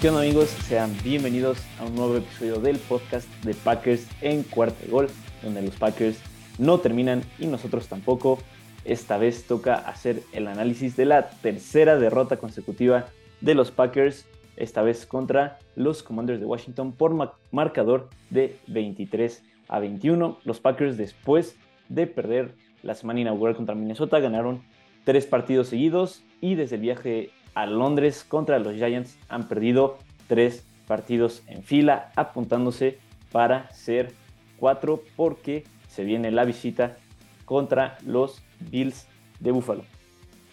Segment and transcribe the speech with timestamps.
[0.00, 0.48] ¿Qué onda amigos?
[0.48, 5.08] Sean bienvenidos a un nuevo episodio del podcast de Packers en cuarta gol,
[5.42, 6.18] donde los Packers
[6.56, 8.38] no terminan y nosotros tampoco.
[8.86, 13.08] Esta vez toca hacer el análisis de la tercera derrota consecutiva
[13.42, 14.26] de los Packers,
[14.56, 17.14] esta vez contra los Commanders de Washington por
[17.50, 20.38] marcador de 23 a 21.
[20.44, 21.56] Los Packers después
[21.90, 24.62] de perder la semana inaugural contra Minnesota ganaron
[25.04, 30.64] tres partidos seguidos y desde el viaje a Londres contra los Giants han perdido tres
[30.86, 32.98] partidos en fila, apuntándose
[33.32, 34.12] para ser
[34.58, 36.96] cuatro porque se viene la visita
[37.44, 39.06] contra los Bills
[39.40, 39.84] de Buffalo.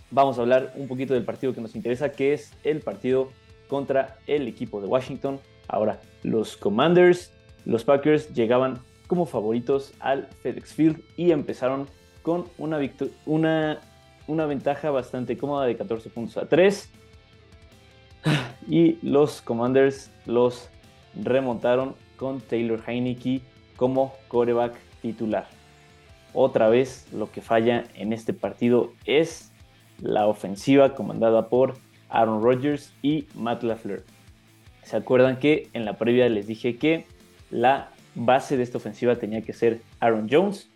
[0.10, 3.30] Vamos a hablar un poquito del partido que nos interesa, que es el partido
[3.68, 5.40] contra el equipo de Washington.
[5.68, 7.32] Ahora, los Commanders,
[7.66, 11.88] los Packers llegaban como favoritos al FedEx Field y empezaron
[12.22, 12.80] con una,
[13.26, 13.80] una
[14.28, 16.90] una ventaja bastante cómoda de 14 puntos a 3.
[18.70, 20.70] Y los Commanders los
[21.16, 23.42] remontaron con Taylor Heineke
[23.78, 25.48] como coreback titular.
[26.34, 29.52] Otra vez lo que falla en este partido es
[30.02, 31.76] la ofensiva comandada por
[32.10, 34.04] Aaron Rodgers y Matt LaFleur.
[34.84, 37.06] ¿Se acuerdan que en la previa les dije que
[37.50, 40.70] la base de esta ofensiva tenía que ser Aaron Jones?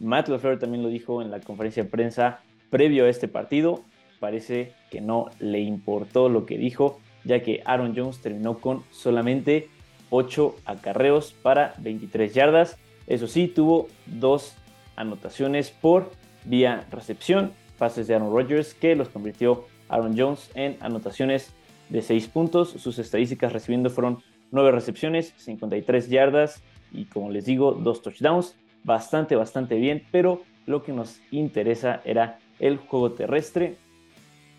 [0.00, 2.40] Matt LaFleur también lo dijo en la conferencia de prensa
[2.74, 3.84] previo a este partido.
[4.18, 9.68] Parece que no le importó lo que dijo, ya que Aaron Jones terminó con solamente
[10.10, 12.76] 8 acarreos para 23 yardas.
[13.06, 14.56] Eso sí, tuvo dos
[14.96, 16.10] anotaciones por
[16.44, 21.54] vía recepción, pases de Aaron Rodgers que los convirtió Aaron Jones en anotaciones
[21.90, 22.70] de 6 puntos.
[22.70, 24.18] Sus estadísticas recibiendo fueron
[24.50, 28.56] 9 recepciones, 53 yardas y como les digo, dos touchdowns.
[28.82, 33.76] Bastante, bastante bien, pero lo que nos interesa era el juego terrestre.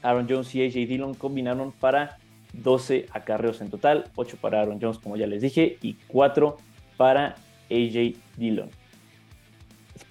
[0.01, 2.17] Aaron Jones y AJ Dillon combinaron para
[2.53, 6.57] 12 acarreos en total, 8 para Aaron Jones como ya les dije y 4
[6.97, 7.35] para
[7.69, 8.69] AJ Dillon.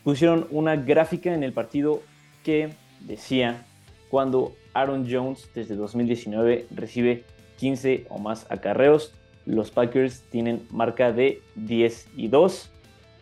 [0.02, 2.02] Pusieron una gráfica en el partido
[2.42, 2.70] que
[3.00, 3.64] decía
[4.10, 7.24] cuando Aaron Jones desde 2019 recibe
[7.58, 9.14] 15 o más acarreos,
[9.46, 12.70] los Packers tienen marca de 10 y 2.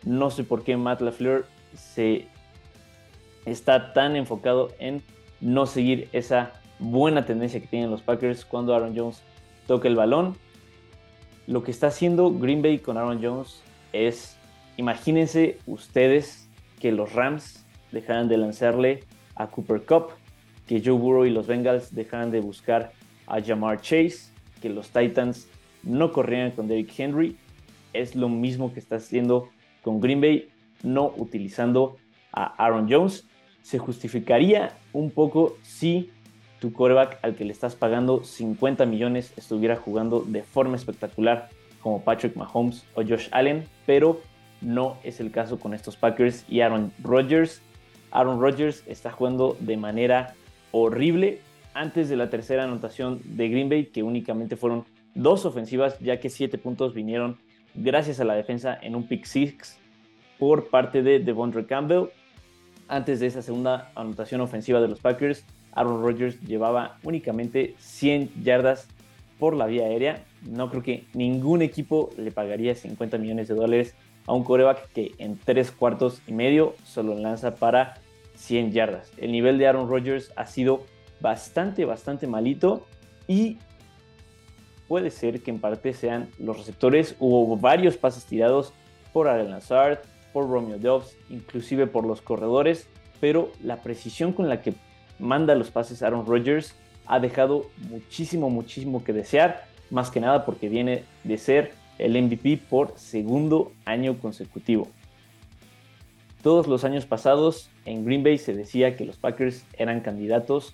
[0.05, 1.45] No sé por qué Matt LaFleur
[1.75, 2.27] se
[3.45, 5.01] está tan enfocado en
[5.41, 9.21] no seguir esa buena tendencia que tienen los Packers cuando Aaron Jones
[9.67, 10.35] toca el balón.
[11.47, 13.61] Lo que está haciendo Green Bay con Aaron Jones
[13.91, 14.37] es,
[14.77, 16.49] imagínense ustedes
[16.79, 19.03] que los Rams dejaran de lanzarle
[19.35, 20.09] a Cooper Cup,
[20.67, 22.91] que Joe Burrow y los Bengals dejaran de buscar
[23.27, 25.47] a Jamar Chase, que los Titans
[25.83, 27.37] no corrieran con Derrick Henry.
[27.91, 29.49] Es lo mismo que está haciendo
[29.81, 30.49] con Green Bay,
[30.81, 31.97] no utilizando
[32.31, 33.27] a Aaron Jones
[33.63, 36.11] se justificaría un poco si
[36.59, 41.49] tu coreback al que le estás pagando 50 millones estuviera jugando de forma espectacular
[41.81, 44.21] como Patrick Mahomes o Josh Allen, pero
[44.61, 47.61] no es el caso con estos Packers y Aaron Rodgers.
[48.11, 50.35] Aaron Rodgers está jugando de manera
[50.71, 51.41] horrible
[51.73, 54.85] antes de la tercera anotación de Green Bay, que únicamente fueron
[55.15, 57.37] dos ofensivas, ya que siete puntos vinieron
[57.75, 59.77] gracias a la defensa en un pick six
[60.39, 62.09] por parte de Devondre Campbell
[62.87, 68.87] antes de esa segunda anotación ofensiva de los Packers, Aaron Rodgers llevaba únicamente 100 yardas
[69.39, 70.23] por la vía aérea.
[70.43, 73.95] No creo que ningún equipo le pagaría 50 millones de dólares
[74.27, 77.95] a un coreback que en tres cuartos y medio solo lanza para
[78.35, 79.11] 100 yardas.
[79.17, 80.83] El nivel de Aaron Rodgers ha sido
[81.19, 82.85] bastante, bastante malito
[83.27, 83.57] y
[84.87, 87.15] puede ser que en parte sean los receptores.
[87.19, 88.73] Hubo varios pases tirados
[89.11, 89.99] por Aaron Lazard,
[90.33, 92.87] por Romeo Dobbs, inclusive por los corredores,
[93.21, 94.73] pero la precisión con la que
[95.19, 100.69] manda los pases Aaron Rodgers ha dejado muchísimo, muchísimo que desear, más que nada porque
[100.69, 104.87] viene de ser el MVP por segundo año consecutivo.
[106.41, 110.73] Todos los años pasados en Green Bay se decía que los Packers eran candidatos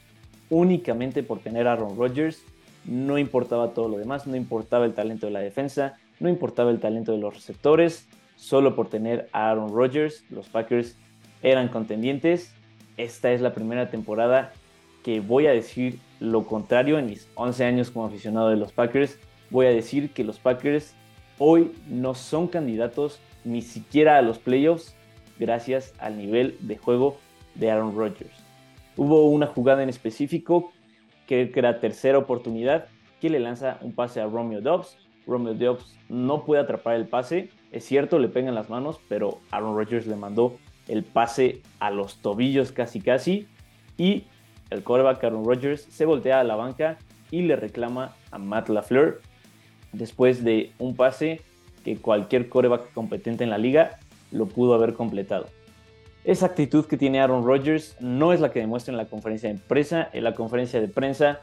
[0.50, 2.42] únicamente por tener a Aaron Rodgers,
[2.86, 6.80] no importaba todo lo demás, no importaba el talento de la defensa, no importaba el
[6.80, 8.08] talento de los receptores,
[8.40, 10.96] solo por tener a Aaron Rodgers, los Packers
[11.44, 12.54] eran contendientes.
[12.96, 14.54] Esta es la primera temporada
[15.04, 19.20] que voy a decir lo contrario en mis 11 años como aficionado de los Packers.
[19.50, 20.96] Voy a decir que los Packers
[21.38, 24.96] hoy no son candidatos ni siquiera a los playoffs
[25.38, 27.18] gracias al nivel de juego
[27.56, 28.34] de Aaron Rodgers.
[28.96, 30.72] Hubo una jugada en específico
[31.28, 32.88] que era tercera oportunidad
[33.20, 34.98] que le lanza un pase a Romeo Dobbs.
[35.28, 39.76] Romeo Dobbs no puede atrapar el pase es cierto, le pegan las manos, pero Aaron
[39.76, 40.58] Rodgers le mandó
[40.88, 43.48] el pase a los tobillos casi casi.
[43.98, 44.26] Y
[44.70, 46.98] el quarterback Aaron Rodgers se voltea a la banca
[47.32, 49.22] y le reclama a Matt LaFleur
[49.92, 51.42] después de un pase
[51.84, 54.00] que cualquier coreback competente en la liga
[54.32, 55.48] lo pudo haber completado.
[56.24, 59.58] Esa actitud que tiene Aaron Rodgers no es la que demuestra en la conferencia de
[59.58, 60.10] prensa.
[60.12, 61.40] En la conferencia de prensa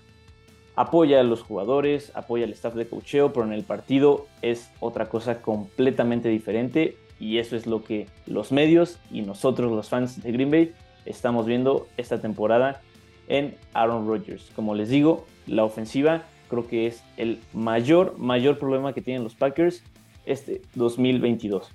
[0.76, 5.08] apoya a los jugadores, apoya al staff de cocheo, pero en el partido es otra
[5.08, 10.32] cosa completamente diferente y eso es lo que los medios y nosotros los fans de
[10.32, 10.72] Green Bay
[11.06, 12.82] estamos viendo esta temporada
[13.28, 14.50] en Aaron Rodgers.
[14.54, 19.34] Como les digo, la ofensiva creo que es el mayor, mayor problema que tienen los
[19.34, 19.82] Packers
[20.26, 21.70] este 2022.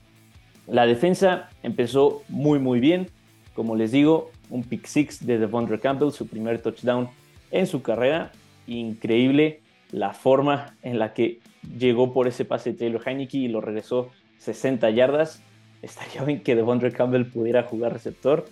[0.67, 3.09] La defensa empezó muy, muy bien.
[3.55, 7.09] Como les digo, un pick six de Devondre Campbell, su primer touchdown
[7.49, 8.31] en su carrera.
[8.71, 9.59] Increíble
[9.91, 11.39] la forma en la que
[11.77, 15.43] llegó por ese pase de Taylor Heineke y lo regresó 60 yardas.
[15.81, 18.45] Estaría bien que Devondre Campbell pudiera jugar receptor.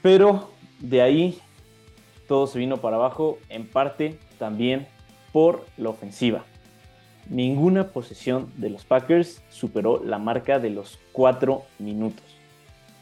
[0.00, 1.38] Pero de ahí
[2.28, 4.86] todo se vino para abajo, en parte también
[5.32, 6.44] por la ofensiva.
[7.28, 12.24] Ninguna posesión de los Packers superó la marca de los 4 minutos.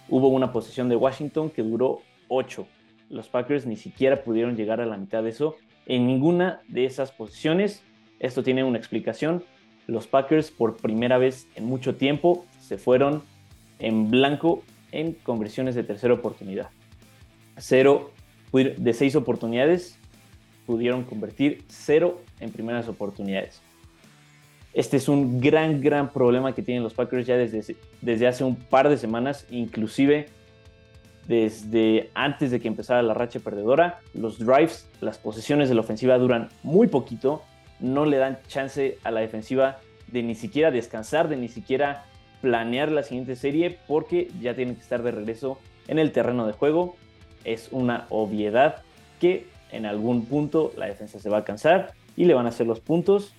[0.08, 2.66] Hubo una posesión de Washington que duró 8.
[3.10, 5.56] Los Packers ni siquiera pudieron llegar a la mitad de eso.
[5.88, 7.82] En ninguna de esas posiciones,
[8.20, 9.42] esto tiene una explicación,
[9.86, 13.22] los Packers por primera vez en mucho tiempo se fueron
[13.78, 14.62] en blanco
[14.92, 16.68] en conversiones de tercera oportunidad.
[17.56, 18.12] Cero
[18.52, 19.98] de seis oportunidades
[20.66, 23.62] pudieron convertir cero en primeras oportunidades.
[24.74, 28.56] Este es un gran, gran problema que tienen los Packers ya desde, desde hace un
[28.56, 30.26] par de semanas, inclusive
[31.28, 34.00] desde antes de que empezara la racha perdedora.
[34.14, 37.42] Los drives, las posesiones de la ofensiva duran muy poquito,
[37.78, 39.78] no le dan chance a la defensiva
[40.08, 42.06] de ni siquiera descansar, de ni siquiera
[42.40, 46.54] planear la siguiente serie, porque ya tienen que estar de regreso en el terreno de
[46.54, 46.96] juego.
[47.44, 48.82] Es una obviedad
[49.20, 52.66] que en algún punto la defensa se va a cansar y le van a hacer
[52.66, 53.34] los puntos.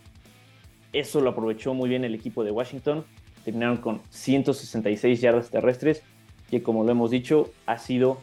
[0.94, 3.03] Eso lo aprovechó muy bien el equipo de Washington.
[3.44, 6.03] Terminaron con 166 yardas terrestres,
[6.50, 8.18] que como lo hemos dicho, ha sido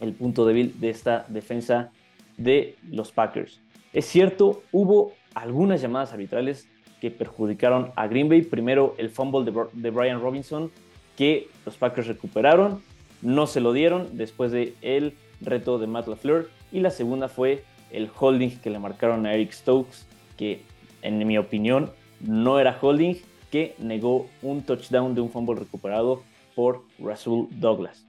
[0.00, 1.90] el punto débil de esta defensa
[2.36, 3.60] de los Packers.
[3.92, 6.68] Es cierto, hubo algunas llamadas arbitrales
[7.00, 8.42] que perjudicaron a Green Bay.
[8.42, 10.70] Primero el fumble de, de Brian Robinson,
[11.16, 12.82] que los Packers recuperaron,
[13.20, 16.50] no se lo dieron después de el reto de Matt LaFleur.
[16.72, 20.06] Y la segunda fue el holding que le marcaron a Eric Stokes,
[20.36, 20.62] que
[21.02, 21.90] en mi opinión
[22.20, 23.16] no era holding,
[23.50, 26.22] que negó un touchdown de un fumble recuperado
[26.54, 28.06] por Rasul Douglas.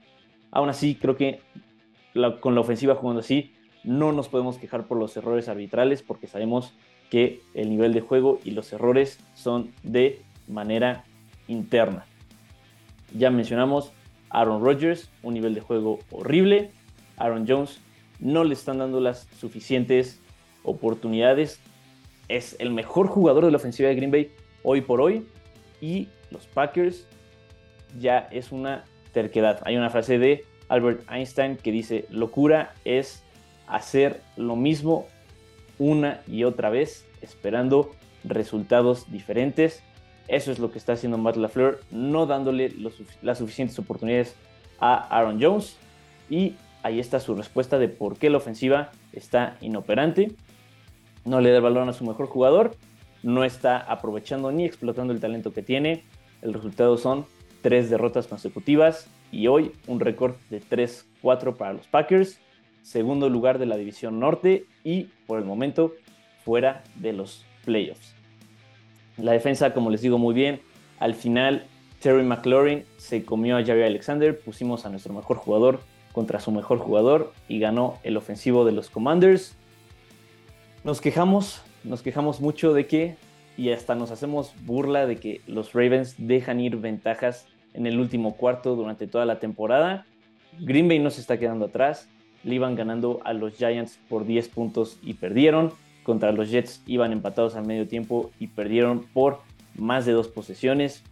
[0.50, 1.40] Aún así, creo que
[2.40, 3.52] con la ofensiva jugando así,
[3.82, 6.72] no nos podemos quejar por los errores arbitrales porque sabemos
[7.10, 11.04] que el nivel de juego y los errores son de manera
[11.48, 12.06] interna.
[13.12, 13.92] Ya mencionamos
[14.30, 16.70] Aaron Rodgers, un nivel de juego horrible.
[17.16, 17.80] Aaron Jones
[18.18, 20.20] no le están dando las suficientes
[20.62, 21.60] oportunidades.
[22.28, 24.32] Es el mejor jugador de la ofensiva de Green Bay
[24.62, 25.26] hoy por hoy.
[25.80, 27.06] Y los Packers
[27.98, 29.60] ya es una terquedad.
[29.64, 33.22] Hay una frase de Albert Einstein que dice, locura es
[33.66, 35.06] hacer lo mismo
[35.78, 37.90] una y otra vez, esperando
[38.24, 39.82] resultados diferentes.
[40.28, 42.72] Eso es lo que está haciendo Matt LaFleur, no dándole
[43.22, 44.34] las suficientes oportunidades
[44.80, 45.76] a Aaron Jones.
[46.30, 50.32] Y ahí está su respuesta de por qué la ofensiva está inoperante.
[51.24, 52.76] No le da el balón a su mejor jugador,
[53.22, 56.04] no está aprovechando ni explotando el talento que tiene.
[56.42, 57.26] El resultado son
[57.64, 62.38] tres derrotas consecutivas y hoy un récord de 3-4 para los Packers,
[62.82, 65.94] segundo lugar de la división norte y por el momento
[66.44, 68.14] fuera de los playoffs.
[69.16, 70.60] La defensa, como les digo muy bien,
[70.98, 71.64] al final
[72.02, 75.80] Terry McLaurin se comió a Jerry Alexander, pusimos a nuestro mejor jugador
[76.12, 79.56] contra su mejor jugador y ganó el ofensivo de los Commanders.
[80.84, 83.16] Nos quejamos, nos quejamos mucho de que,
[83.56, 88.36] y hasta nos hacemos burla de que los Ravens dejan ir ventajas en el último
[88.36, 90.06] cuarto durante toda la temporada.
[90.60, 92.08] Green Bay no se está quedando atrás,
[92.44, 95.72] le iban ganando a los Giants por 10 puntos y perdieron.
[96.02, 99.40] Contra los Jets iban empatados al medio tiempo y perdieron por
[99.74, 101.02] más de dos posesiones.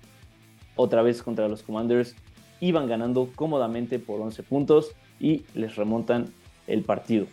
[0.77, 2.15] Otra vez contra los Commanders
[2.61, 6.27] iban ganando cómodamente por 11 puntos y les remontan
[6.67, 7.27] el partido.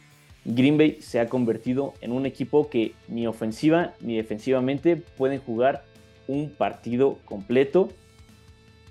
[0.46, 5.84] Green Bay se ha convertido en un equipo que ni ofensiva ni defensivamente pueden jugar
[6.28, 7.90] un partido completo.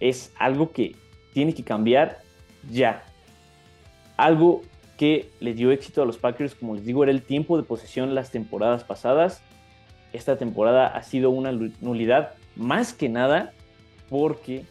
[0.00, 0.94] Es algo que
[1.32, 2.18] tiene que cambiar
[2.70, 3.04] ya.
[4.16, 4.62] Algo
[4.96, 8.14] que le dio éxito a los Packers, como les digo, era el tiempo de posesión
[8.14, 9.40] las temporadas pasadas.
[10.12, 13.52] Esta temporada ha sido una nulidad más que nada
[14.08, 14.64] porque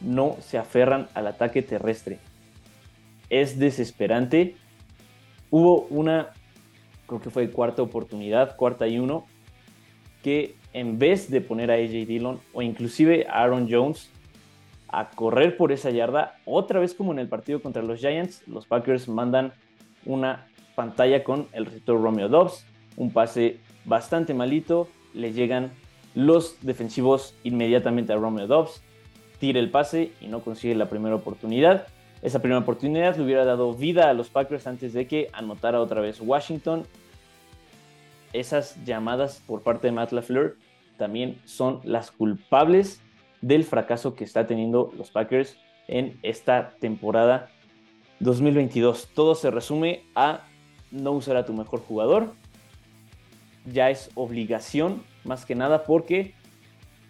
[0.00, 2.18] no se aferran al ataque terrestre.
[3.30, 4.56] Es desesperante.
[5.50, 6.28] Hubo una,
[7.06, 9.26] creo que fue cuarta oportunidad, cuarta y uno,
[10.22, 14.10] que en vez de poner a AJ Dillon o inclusive a Aaron Jones
[14.88, 18.66] a correr por esa yarda, otra vez como en el partido contra los Giants, los
[18.66, 19.52] Packers mandan
[20.04, 22.64] una pantalla con el receptor Romeo Dobbs,
[22.96, 25.72] un pase bastante malito, le llegan
[26.14, 28.82] los defensivos inmediatamente a Romeo Dobbs,
[29.38, 31.88] tira el pase y no consigue la primera oportunidad.
[32.22, 36.00] Esa primera oportunidad le hubiera dado vida a los Packers antes de que anotara otra
[36.00, 36.84] vez Washington.
[38.32, 40.56] Esas llamadas por parte de Matt LaFleur
[40.96, 43.02] también son las culpables
[43.40, 45.56] del fracaso que está teniendo los Packers
[45.88, 47.50] en esta temporada
[48.20, 49.08] 2022.
[49.14, 50.44] Todo se resume a
[50.90, 52.32] no usar a tu mejor jugador.
[53.64, 56.34] Ya es obligación, más que nada, porque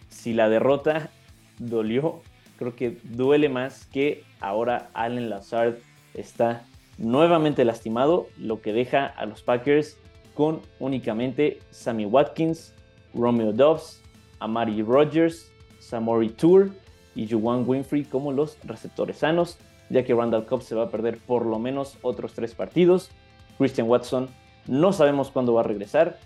[0.09, 1.11] si la derrota
[1.59, 2.23] dolió,
[2.59, 5.75] creo que duele más que ahora Allen Lazard
[6.15, 6.65] está
[6.99, 9.99] nuevamente lastimado, lo que deja a los Packers
[10.35, 12.75] con únicamente Sammy Watkins,
[13.15, 14.03] Romeo Dobbs,
[14.39, 15.51] Amari Rogers,
[15.89, 16.71] Samori Tour
[17.15, 21.19] y Juwan Winfrey como los receptores sanos, ya que Randall Cobb se va a perder
[21.19, 23.11] por lo menos otros tres partidos.
[23.59, 24.29] Christian Watson
[24.67, 26.19] no sabemos cuándo va a regresar.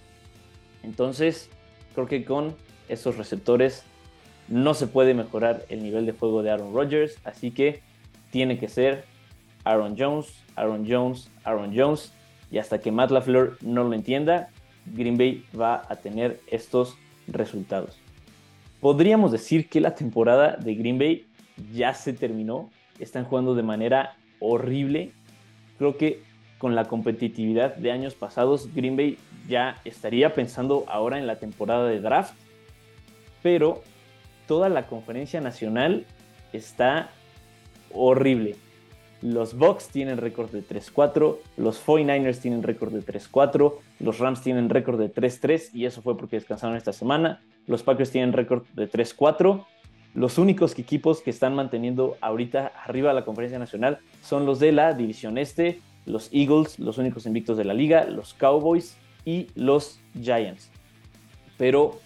[0.82, 1.50] Entonces,
[1.94, 2.54] creo que con
[2.88, 3.84] esos receptores
[4.48, 7.82] no se puede mejorar el nivel de juego de Aaron Rodgers, así que
[8.30, 9.04] tiene que ser
[9.64, 12.12] Aaron Jones, Aaron Jones, Aaron Jones,
[12.50, 14.48] y hasta que Matt LaFleur no lo entienda,
[14.86, 16.96] Green Bay va a tener estos
[17.28, 18.00] resultados.
[18.80, 21.26] Podríamos decir que la temporada de Green Bay
[21.72, 25.12] ya se terminó, están jugando de manera horrible.
[25.78, 26.22] Creo que
[26.58, 29.18] con la competitividad de años pasados, Green Bay
[29.48, 32.34] ya estaría pensando ahora en la temporada de draft,
[33.42, 33.82] pero
[34.46, 36.06] toda la conferencia nacional
[36.52, 37.10] está
[37.92, 38.56] horrible.
[39.22, 44.70] Los Bucks tienen récord de 3-4, los 49ers tienen récord de 3-4, los Rams tienen
[44.70, 47.42] récord de 3-3 y eso fue porque descansaron esta semana.
[47.70, 49.64] Los Packers tienen récord de 3-4.
[50.14, 54.72] Los únicos equipos que están manteniendo ahorita arriba de la conferencia nacional son los de
[54.72, 60.00] la división este, los Eagles, los únicos invictos de la liga, los Cowboys y los
[60.20, 60.70] Giants.
[61.56, 62.00] Pero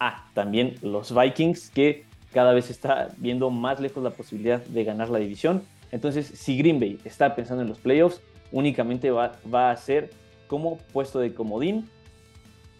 [0.00, 5.10] Ah, también los Vikings, que cada vez está viendo más lejos la posibilidad de ganar
[5.10, 5.62] la división.
[5.90, 8.20] Entonces, si Green Bay está pensando en los playoffs,
[8.52, 10.10] únicamente va, va a ser
[10.46, 11.88] como puesto de comodín.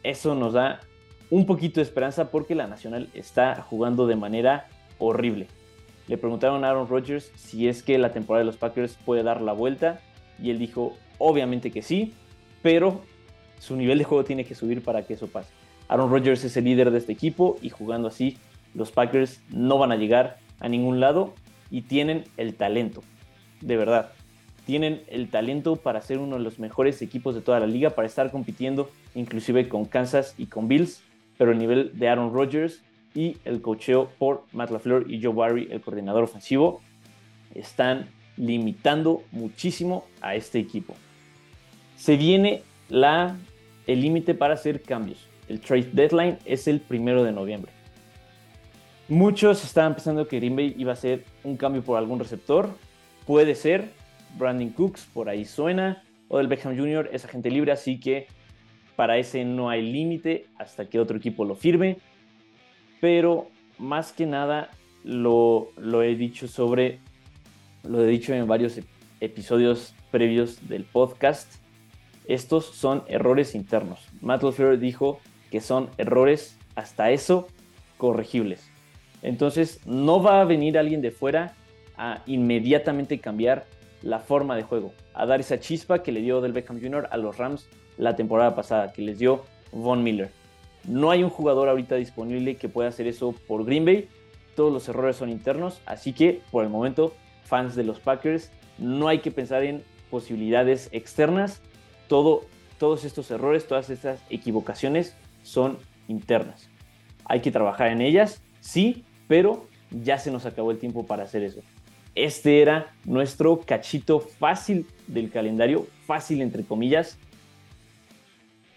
[0.05, 0.81] Eso nos da
[1.31, 4.67] un poquito de esperanza porque la Nacional está jugando de manera
[4.99, 5.47] horrible.
[6.07, 9.43] Le preguntaron a Aaron Rodgers si es que la temporada de los Packers puede dar
[9.43, 10.01] la vuelta
[10.43, 12.15] y él dijo, obviamente que sí,
[12.63, 13.03] pero
[13.59, 15.51] su nivel de juego tiene que subir para que eso pase.
[15.89, 18.39] Aaron Rodgers es el líder de este equipo y jugando así,
[18.75, 21.35] los Packers no van a llegar a ningún lado
[21.71, 23.03] y tienen el talento,
[23.61, 24.13] de verdad.
[24.67, 28.07] Tienen el talento para ser uno de los mejores equipos de toda la liga, para
[28.07, 31.03] estar compitiendo inclusive con Kansas y con Bills,
[31.39, 32.83] pero el nivel de Aaron Rodgers
[33.15, 36.83] y el cocheo por Matt LaFleur y Joe Barry, el coordinador ofensivo,
[37.55, 40.95] están limitando muchísimo a este equipo.
[41.97, 43.37] Se viene la,
[43.87, 45.27] el límite para hacer cambios.
[45.49, 47.73] El trade deadline es el primero de noviembre.
[49.09, 52.69] Muchos estaban pensando que Green Bay iba a ser un cambio por algún receptor.
[53.27, 53.91] Puede ser.
[54.37, 56.05] Brandon Cooks, por ahí suena.
[56.29, 57.09] O del Beckham Jr.
[57.11, 58.27] es agente libre, así que
[58.99, 61.99] para ese no hay límite hasta que otro equipo lo firme.
[63.01, 64.73] Pero más que nada
[65.05, 65.71] lo,
[66.03, 66.99] he dicho sobre.
[67.85, 68.81] Lo he dicho en varios
[69.21, 71.49] episodios previos del podcast.
[72.27, 74.01] Estos son errores internos.
[74.21, 75.21] Matt LaFleur dijo
[75.53, 77.47] que son errores hasta eso
[77.99, 78.69] corregibles.
[79.23, 81.55] Entonces no va a venir alguien de fuera
[81.97, 83.65] a inmediatamente cambiar
[84.03, 87.07] la forma de juego, a dar esa chispa que le dio Del Beckham Jr.
[87.13, 90.31] a los Rams la temporada pasada, que les dio Von Miller.
[90.85, 94.09] No hay un jugador ahorita disponible que pueda hacer eso por Green Bay.
[94.57, 97.15] Todos los errores son internos, así que por el momento,
[97.45, 101.61] fans de los Packers, no hay que pensar en posibilidades externas.
[102.09, 102.45] Todo,
[102.79, 106.71] todos estos errores, todas estas equivocaciones son internas.
[107.25, 111.43] Hay que trabajar en ellas, sí, pero ya se nos acabó el tiempo para hacer
[111.43, 111.61] eso.
[112.15, 117.19] Este era nuestro cachito fácil del calendario, fácil entre comillas.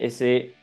[0.01, 0.55] Ese,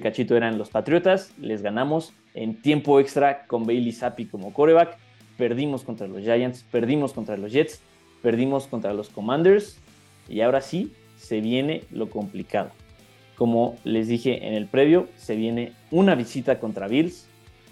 [0.00, 4.96] cachito eran los Patriotas, les ganamos en tiempo extra con Bailey Zappi como coreback,
[5.36, 7.82] perdimos contra los Giants, perdimos contra los Jets,
[8.22, 9.78] perdimos contra los Commanders
[10.28, 12.70] y ahora sí se viene lo complicado.
[13.36, 17.26] Como les dije en el previo, se viene una visita contra Bills,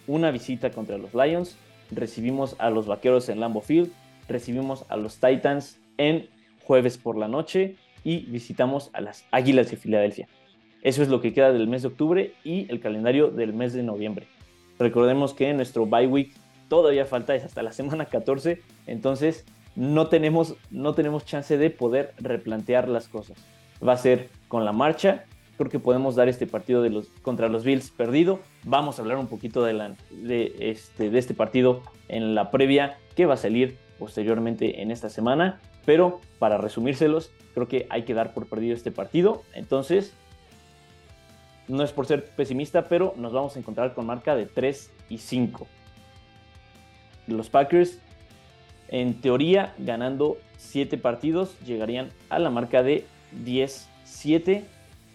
[0.09, 1.57] una visita contra los Lions,
[1.93, 3.93] recibimos a los Vaqueros en Lambeau Field,
[4.29, 6.29] recibimos a los Titans en
[6.65, 10.29] jueves por la noche y visitamos a las Águilas de Filadelfia.
[10.85, 13.83] Eso es lo que queda del mes de octubre y el calendario del mes de
[13.83, 14.29] noviembre.
[14.79, 16.35] Recordemos que nuestro bye week
[16.69, 22.13] todavía falta, es hasta la semana 14, entonces no tenemos, no tenemos chance de poder
[22.19, 23.39] replantear las cosas.
[23.87, 25.25] Va a ser con la marcha,
[25.57, 28.41] creo que podemos dar este partido de los, contra los Bills perdido.
[28.65, 32.99] Vamos a hablar un poquito de, la, de, este, de este partido en la previa
[33.17, 35.61] que va a salir posteriormente en esta semana.
[35.87, 39.43] Pero para resumírselos, creo que hay que dar por perdido este partido.
[39.55, 40.15] Entonces,
[41.69, 45.19] no es por ser pesimista, pero nos vamos a encontrar con marca de 3 y
[45.19, 45.67] 5.
[47.27, 47.99] Los Packers,
[48.89, 53.07] en teoría, ganando 7 partidos, llegarían a la marca de
[53.45, 54.65] 10-7.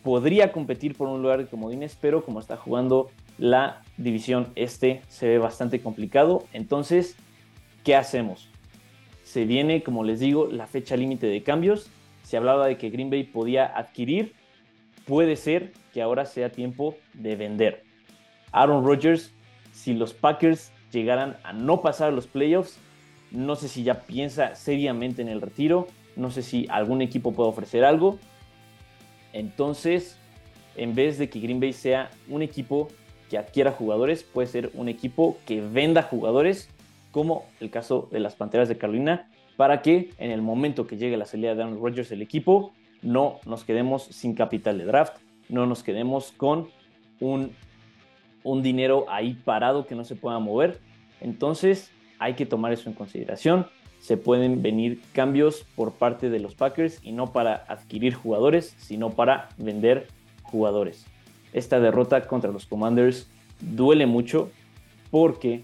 [0.03, 5.27] Podría competir por un lugar de comodines, pero como está jugando la división este, se
[5.27, 6.45] ve bastante complicado.
[6.53, 7.15] Entonces,
[7.83, 8.49] ¿qué hacemos?
[9.23, 11.89] Se viene, como les digo, la fecha límite de cambios.
[12.23, 14.33] Se hablaba de que Green Bay podía adquirir.
[15.09, 17.83] Puede ser que ahora sea tiempo de vender.
[18.51, 19.33] Aaron Rodgers,
[19.71, 22.77] si los Packers llegaran a no pasar los playoffs,
[23.31, 27.49] no sé si ya piensa seriamente en el retiro, no sé si algún equipo puede
[27.49, 28.19] ofrecer algo.
[29.33, 30.19] Entonces,
[30.75, 32.89] en vez de que Green Bay sea un equipo
[33.31, 36.69] que adquiera jugadores, puede ser un equipo que venda jugadores,
[37.09, 41.17] como el caso de las Panteras de Carolina, para que en el momento que llegue
[41.17, 45.65] la salida de Aaron Rodgers el equipo, no nos quedemos sin capital de draft, no
[45.65, 46.69] nos quedemos con
[47.19, 47.51] un,
[48.43, 50.79] un dinero ahí parado que no se pueda mover.
[51.21, 53.67] Entonces hay que tomar eso en consideración.
[53.99, 59.09] Se pueden venir cambios por parte de los Packers y no para adquirir jugadores, sino
[59.09, 60.07] para vender
[60.43, 61.05] jugadores.
[61.51, 63.29] Esta derrota contra los Commanders
[63.59, 64.51] duele mucho
[65.11, 65.63] porque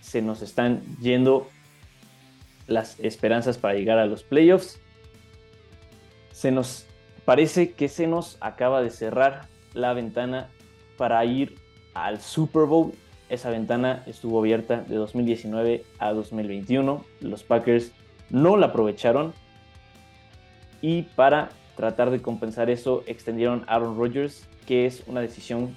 [0.00, 1.48] se nos están yendo
[2.66, 4.78] las esperanzas para llegar a los playoffs.
[6.34, 6.84] Se nos
[7.24, 10.48] parece que se nos acaba de cerrar la ventana
[10.96, 11.54] para ir
[11.94, 12.92] al Super Bowl.
[13.28, 17.04] Esa ventana estuvo abierta de 2019 a 2021.
[17.20, 17.92] Los Packers
[18.30, 19.32] no la aprovecharon
[20.82, 25.76] y para tratar de compensar eso extendieron a Aaron Rodgers, que es una decisión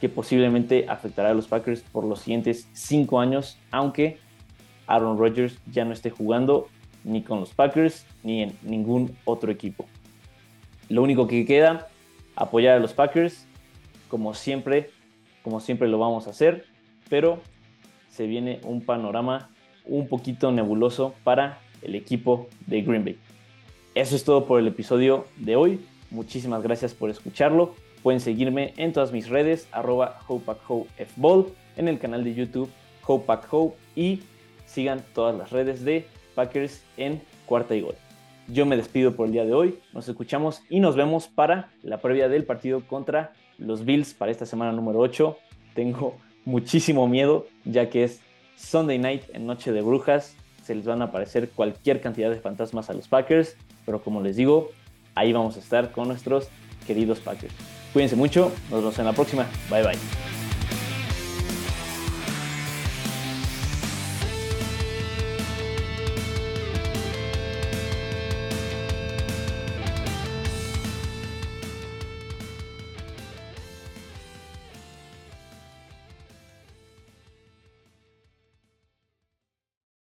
[0.00, 4.16] que posiblemente afectará a los Packers por los siguientes cinco años, aunque
[4.86, 6.68] Aaron Rodgers ya no esté jugando
[7.04, 9.84] ni con los Packers ni en ningún otro equipo.
[10.88, 11.88] Lo único que queda,
[12.36, 13.46] apoyar a los Packers,
[14.08, 14.90] como siempre,
[15.42, 16.64] como siempre lo vamos a hacer,
[17.08, 17.40] pero
[18.10, 19.50] se viene un panorama
[19.84, 23.18] un poquito nebuloso para el equipo de Green Bay.
[23.94, 25.80] Eso es todo por el episodio de hoy.
[26.10, 27.74] Muchísimas gracias por escucharlo.
[28.02, 30.20] Pueden seguirme en todas mis redes, arroba
[31.76, 32.70] en el canal de YouTube
[33.04, 34.22] HopePackHo y
[34.66, 37.94] sigan todas las redes de Packers en cuarta y gol.
[38.48, 39.78] Yo me despido por el día de hoy.
[39.92, 44.46] Nos escuchamos y nos vemos para la previa del partido contra los Bills para esta
[44.46, 45.36] semana número 8.
[45.74, 48.20] Tengo muchísimo miedo ya que es
[48.56, 50.34] Sunday night en Noche de Brujas.
[50.62, 53.54] Se les van a aparecer cualquier cantidad de fantasmas a los Packers.
[53.84, 54.70] Pero como les digo,
[55.14, 56.48] ahí vamos a estar con nuestros
[56.86, 57.54] queridos Packers.
[57.92, 58.50] Cuídense mucho.
[58.70, 59.46] Nos vemos en la próxima.
[59.70, 60.27] Bye bye.